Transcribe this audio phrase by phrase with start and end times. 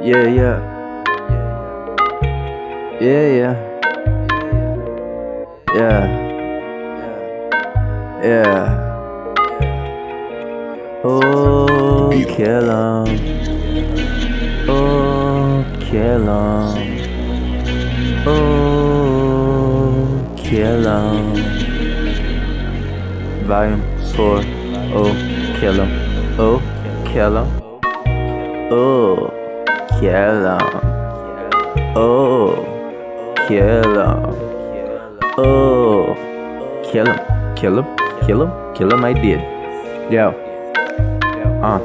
[0.00, 0.58] Yeah, yeah.
[3.00, 3.54] Yeah, yeah.
[5.74, 6.04] Yeah.
[8.22, 8.62] Yeah.
[8.62, 8.88] Yeah
[11.02, 13.06] Oh, kill 'em.
[14.68, 16.78] Oh, kill 'em.
[18.26, 18.86] Oh,
[20.36, 21.34] kill 'em.
[23.46, 23.82] Volume
[24.14, 24.42] 4.
[24.94, 25.12] Oh,
[25.58, 25.90] kill 'em.
[26.38, 26.60] Oh,
[27.04, 27.48] kill 'em.
[28.70, 29.37] Oh,
[30.00, 30.80] kill 'em.
[31.96, 32.54] Oh,
[33.46, 34.34] kill 'em.
[35.38, 36.14] Oh,
[36.84, 37.18] kill 'em.
[37.56, 37.86] Kill 'em.
[38.26, 38.50] Kill 'em.
[38.74, 39.04] Kill 'em.
[39.04, 39.40] I did.
[40.10, 40.32] Yo.
[41.62, 41.80] Uh.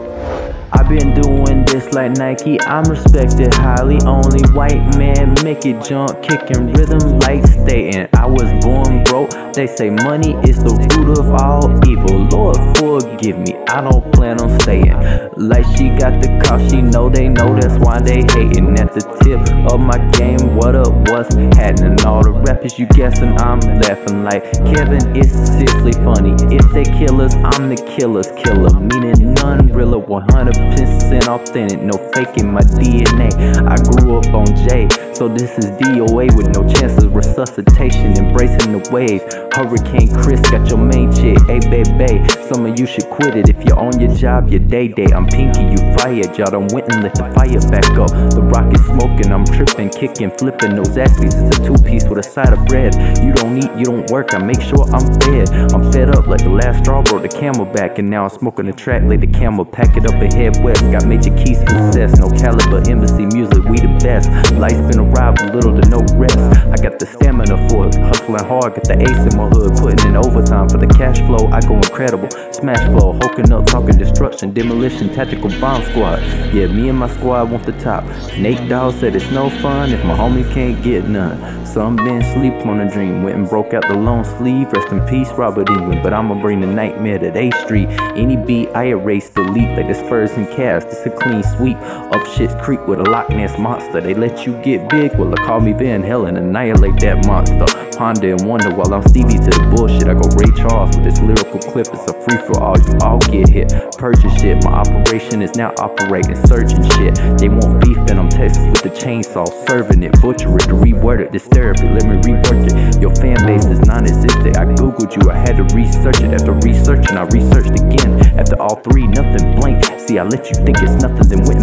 [0.76, 4.00] I've been doing this like Nike, I'm respected highly.
[4.08, 8.09] Only white man make it jump, kicking rhythm like Staten.
[8.14, 12.28] I was born broke, they say money is the root of all evil.
[12.34, 15.23] Lord forgive me, I don't plan on staying.
[15.36, 18.78] Like she got the call, she know they know that's why they hating.
[18.78, 22.00] At the tip of my game, what up, what's happening?
[22.06, 26.34] All the rappers you guessing, I'm laughing like Kevin It's seriously funny.
[26.54, 32.52] If they killers, I'm the killer's killer, meaning none realer, 100 100% authentic, no faking
[32.52, 33.30] my DNA.
[33.67, 38.73] I grew up on J, so this is DOA with no chance of resuscitation, embracing
[38.73, 39.22] the wave.
[39.54, 42.28] Hurricane Chris got your main chick, hey baby.
[42.50, 45.08] Some of you should quit it if you're on your job, your day day.
[45.14, 48.10] I'm pinky, you fired, y'all done went and lit the fire back up.
[48.32, 51.36] The rock is smoking, I'm tripping, kicking, flipping those asses.
[51.36, 52.96] It's a two piece with a side of bread.
[53.20, 55.50] You don't eat, you don't work, I make sure I'm fed.
[55.74, 58.66] I'm fed up like the last straw brought the camel back, and now I'm smoking
[58.66, 60.82] the track, lay the camel, pack it up ahead West.
[60.92, 62.20] Got major keys for success.
[62.20, 64.30] No caliber, embassy music, we the best.
[64.54, 66.38] Life's been a ride with little to no rest.
[66.38, 67.95] I got the stamina for it.
[67.95, 69.78] Hustling hard, get the ace in my hood.
[69.78, 71.48] Putting in overtime for the cash flow.
[71.50, 72.30] I go incredible.
[72.52, 76.22] Smash flow, hulking up, talking destruction, demolition, tactical bomb squad.
[76.54, 78.04] Yeah, me and my squad want the top.
[78.32, 81.66] Snoop Dogg said it's no fun if my homies can't get none.
[81.66, 83.23] Some been sleep on a dream.
[83.23, 84.72] Went and broke out the long sleeve.
[84.72, 86.04] Rest in peace, Robert Englund.
[86.04, 87.88] But I'ma bring the nightmare to A Street.
[88.16, 90.88] Any beat I erase, delete like the Spurs and cast.
[90.88, 93.99] It's a clean sweep up Shit's Creek with a Loch Monster.
[93.99, 97.65] They let you get big, well, they call me Van Halen, annihilate that monster.
[97.98, 100.08] Ponder and wonder while I'm Stevie to the bullshit.
[100.08, 101.87] I go Ray Charles with this lyrical clip.
[101.92, 102.80] It's a free for all.
[102.80, 103.70] You all get hit.
[103.98, 104.64] Purchase shit.
[104.64, 107.15] My operation is now operating, searching shit.
[107.37, 111.20] They want beef, then I'm Texas with the chainsaw, serving it, butcher it, to reword
[111.20, 111.32] it.
[111.32, 113.02] This therapy, let me rework it.
[113.02, 114.58] Your fan base is non existent.
[114.58, 116.33] I googled you, I had to research it.
[116.33, 118.23] After researching, I researched again.
[118.39, 119.83] After all three, nothing blank.
[119.99, 121.63] See, I let you think it's nothing, then went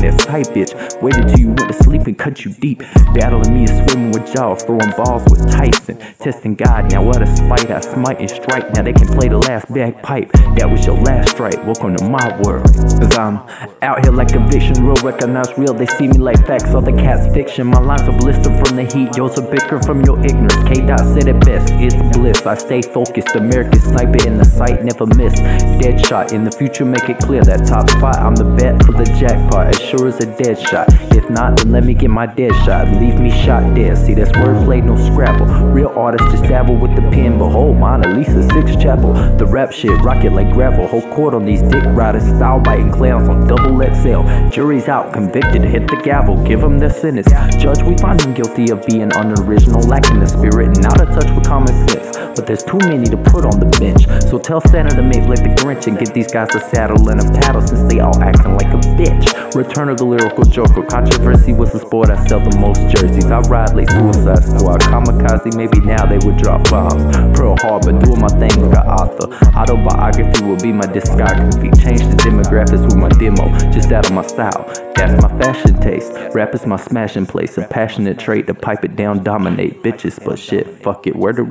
[0.00, 1.02] fucking that side bitch.
[1.02, 2.80] Waited till you went to sleep and cut you deep.
[3.14, 5.98] Battling me is swimming with y'all, throwing balls with Tyson.
[6.18, 7.70] Testing God, now what a spite.
[7.70, 10.30] I smite and strike, now they can play the last bagpipe.
[10.56, 12.66] That was your last strike, welcome to my world.
[12.66, 13.38] Cause I'm
[13.82, 15.74] out here like conviction, real recognize real.
[15.74, 17.66] They see me like facts, all the cats fiction.
[17.66, 20.56] My lines are blistered from the heat, yours are bicker from your ignorance.
[20.68, 20.86] K.
[20.86, 22.44] Dot said it best, it's bliss.
[22.46, 25.34] I stay focused, American sniper in the sight, never miss.
[25.80, 28.18] Dead shot in the future, make it clear that top spot.
[28.18, 30.88] I'm the bet for the jackpot, as sure as a dead shot.
[31.16, 32.88] If not, then let me get my dead shot.
[32.88, 33.96] Leave me shot dead.
[33.96, 35.46] See, that's wordplay, no scrabble.
[35.72, 37.38] Real artists just dabble with the pen.
[37.38, 39.12] Behold, Mona Lisa, Sistine Chapel.
[39.36, 40.86] The rap shit, rocket like gravel.
[40.86, 44.50] Whole court on these dick riders, style biting clowns on double XL.
[44.50, 47.30] Jury's out, convicted, hit the gavel, give them their sentence.
[47.56, 51.30] Judge, we find them guilty of being unoriginal, lacking the spirit, and out of touch
[51.34, 52.19] with common sense.
[52.34, 54.06] But there's too many to put on the bench.
[54.28, 57.20] So tell Santa to make like the Grinch and get these guys a saddle and
[57.20, 59.54] a paddle since they all acting like a bitch.
[59.54, 60.82] Return of the lyrical joker.
[60.82, 63.26] Controversy was the sport I sell the most jerseys.
[63.26, 64.80] I ride like Suicide Squad.
[64.82, 67.02] Kamikaze, maybe now they would drop bombs.
[67.36, 69.26] Pearl Harbor, doing my thing like an author.
[69.56, 71.70] Autobiography will be my discography.
[71.82, 73.46] Change the demographics with my demo.
[73.72, 74.68] Just out of my style.
[74.94, 76.12] That's my fashion taste.
[76.34, 77.56] Rap is my smashing place.
[77.56, 80.22] A passionate trait to pipe it down, dominate bitches.
[80.22, 81.16] But shit, fuck it.
[81.16, 81.48] Where did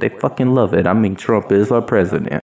[0.00, 0.86] They fucking love it.
[0.86, 2.32] I mean, Trump is our president.